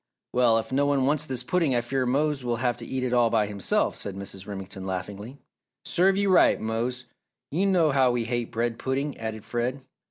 [0.33, 3.13] "Well, if no one wants this pudding I fear Mose will have to eat it
[3.13, 4.47] all by himself," said Mrs.
[4.47, 5.37] Remington, laughingly.
[5.85, 7.05] "Serve you right, Mose,
[7.51, 9.81] you know how we hate bread pudding," added Fred.